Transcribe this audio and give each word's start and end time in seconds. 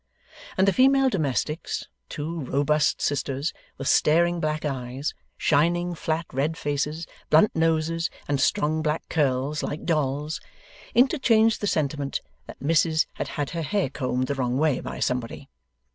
And 0.57 0.67
the 0.67 0.73
female 0.73 1.09
domestics 1.11 1.87
two 2.09 2.39
robust 2.45 3.03
sisters, 3.03 3.53
with 3.77 3.87
staring 3.87 4.39
black 4.39 4.65
eyes, 4.65 5.13
shining 5.37 5.93
flat 5.93 6.25
red 6.33 6.57
faces, 6.57 7.05
blunt 7.29 7.55
noses, 7.55 8.09
and 8.27 8.41
strong 8.41 8.81
black 8.81 9.07
curls, 9.09 9.61
like 9.61 9.85
dolls 9.85 10.41
interchanged 10.95 11.61
the 11.61 11.67
sentiment 11.67 12.19
that 12.47 12.59
Missis 12.59 13.05
had 13.13 13.27
had 13.27 13.51
her 13.51 13.61
hair 13.61 13.91
combed 13.91 14.25
the 14.25 14.33
wrong 14.33 14.57
way 14.57 14.79
by 14.79 14.99
somebody. 14.99 15.47